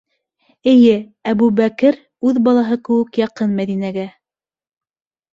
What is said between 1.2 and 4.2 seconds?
Әбүбәкер үҙ балаһы кеүек яҡын Мәҙинәгә.